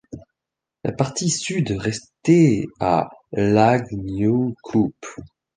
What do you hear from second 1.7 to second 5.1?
restait à Laag-Nieuwkoop.